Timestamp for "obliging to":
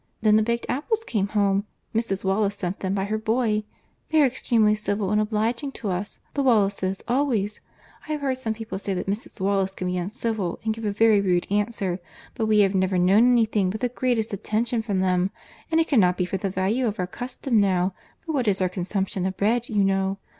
5.21-5.89